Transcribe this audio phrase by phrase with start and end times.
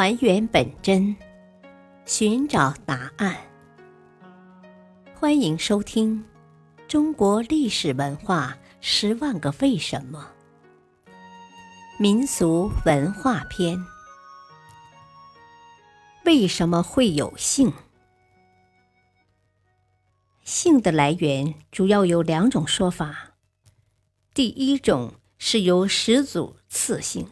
[0.00, 1.16] 还原本真，
[2.06, 3.36] 寻找答案。
[5.12, 6.24] 欢迎收听
[6.86, 10.30] 《中国历史文化十万个为什么》
[11.98, 13.76] 民俗文化篇。
[16.24, 17.72] 为什么会有姓？
[20.44, 23.32] 姓的来源主要有两种说法。
[24.32, 27.26] 第一种是由始祖赐姓，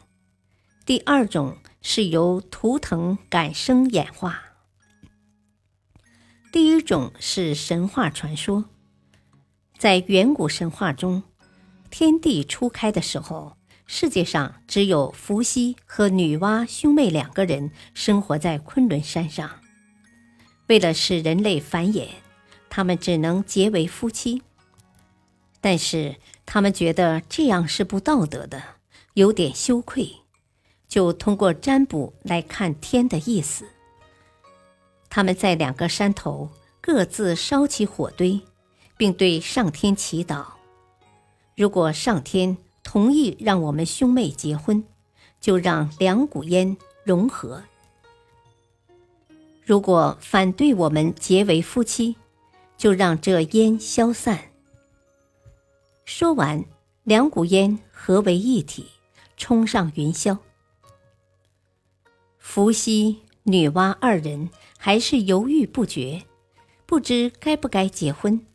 [0.86, 1.58] 第二种。
[1.88, 4.42] 是由图腾感生演化。
[6.50, 8.64] 第一种是神话传说，
[9.78, 11.22] 在远古神话中，
[11.88, 19.60] 天地初开的时候，世界上只有伏羲和女娲兄妹两个人生活在昆仑山上。
[20.66, 22.08] 为了使人类繁衍，
[22.68, 24.42] 他们只能结为夫妻。
[25.60, 28.60] 但是他们觉得这样是不道德的，
[29.14, 30.25] 有点羞愧。
[30.88, 33.66] 就通过占卜来看天的意思。
[35.08, 38.40] 他们在两个山头各自烧起火堆，
[38.96, 40.44] 并对上天祈祷：
[41.56, 44.84] 如果上天同意让我们兄妹结婚，
[45.40, 47.62] 就让两股烟融合；
[49.64, 52.16] 如果反对我们结为夫妻，
[52.76, 54.50] 就让这烟消散。
[56.04, 56.64] 说完，
[57.04, 58.86] 两股烟合为一体，
[59.36, 60.38] 冲上云霄。
[62.48, 66.22] 伏羲、女娲二人还是犹豫不决，
[66.86, 68.46] 不知该不该结婚。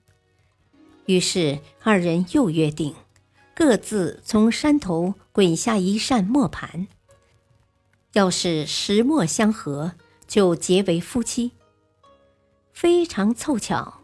[1.06, 2.95] 于是二人又约定，
[3.53, 6.88] 各自从山头滚下一扇磨盘，
[8.14, 9.92] 要是石磨相合，
[10.26, 11.52] 就结为夫妻。
[12.72, 14.00] 非常凑巧，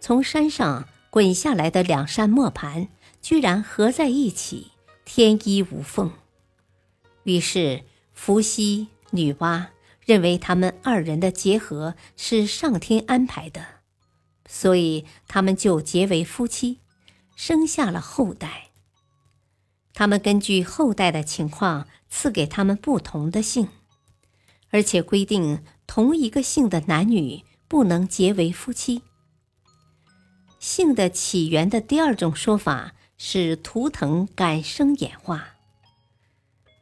[0.00, 2.88] 从山上滚下来的两扇磨盘
[3.22, 4.72] 居然合在一起，
[5.06, 6.10] 天衣无缝。
[7.22, 8.88] 于是伏羲。
[9.10, 9.66] 女娲
[10.04, 13.64] 认为他们二人的结合是上天安排的，
[14.46, 16.80] 所以他们就结为夫妻，
[17.36, 18.70] 生下了后代。
[19.94, 23.68] 他们根据后代的情况赐给他们不同的姓，
[24.70, 29.02] 而且规定同一个姓的男女不能结为夫妻。
[30.60, 35.57] 姓的起源的第二种说法是图腾感生演化。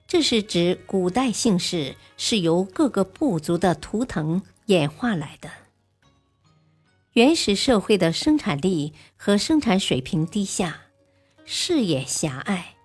[0.09, 5.51] 这是指古代姓氏是由各个部族的图腾演化来的。
[7.15, 10.83] 原始社会的生产力和生产水平低下，
[11.45, 12.77] 视野狭隘，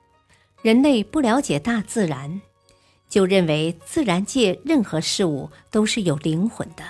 [0.64, 2.42] 人类不了解大自然，
[3.08, 6.84] 就认为自然界任何事物都是有灵魂的。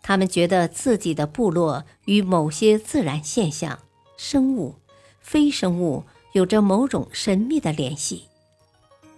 [0.00, 3.80] 他们觉得自己的部落与某些自然现象、
[4.16, 4.76] 生物、
[5.20, 6.04] 非生物
[6.34, 8.27] 有着某种神秘的联系。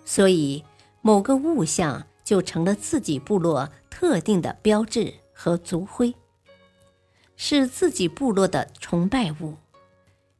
[0.04, 0.64] 所以，
[1.02, 6.14] 某个物象就成了自己部落特定的标志和族徽，
[7.36, 9.56] 是自己部落的崇拜物，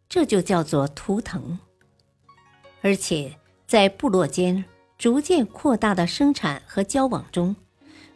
[0.09, 1.59] 这就叫做图腾。
[2.83, 4.65] 而且，在部落间
[4.99, 7.55] 逐渐扩大的生产和交往中，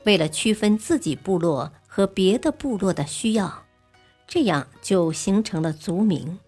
[0.04, 3.64] 为了区分自己部落和别的部落的需要，
[4.26, 6.38] 这样就形成了族名。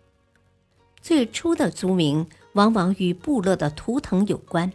[1.01, 4.73] 最初的族名往往与部落的图腾有关。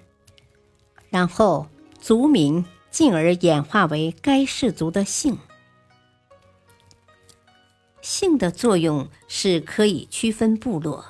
[1.11, 1.67] 然后，
[1.99, 5.37] 族名进而演化为该氏族的姓。
[8.01, 11.05] 姓的作用是可以区分部落，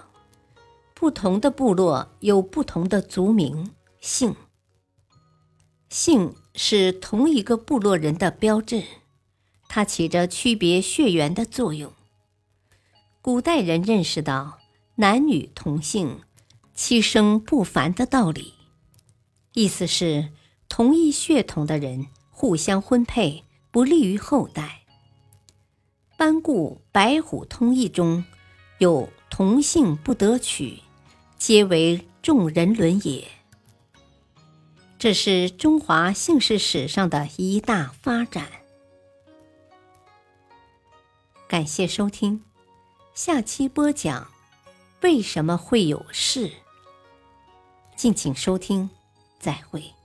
[0.95, 4.35] 不同的部落有不同的族名姓。
[5.87, 8.83] 姓是同一个部落人的标志，
[9.69, 11.93] 它起着区别血缘的作用。
[13.21, 14.57] 古代人认识到
[14.95, 16.21] 男女同姓、
[16.73, 18.55] 七生不凡的道理。
[19.53, 20.29] 意思是，
[20.69, 24.83] 同一血统的人互相婚配不利于后代。
[26.15, 28.23] 班固《白虎通义》中
[28.77, 30.79] 有“同姓不得娶，
[31.37, 33.27] 皆为众人伦也”，
[34.97, 38.47] 这是中华姓氏史上的一大发展。
[41.49, 42.43] 感谢收听，
[43.13, 44.31] 下期播讲
[45.01, 46.51] 为什么会有事，
[47.97, 48.89] 敬请收听。
[49.41, 50.00] 再会。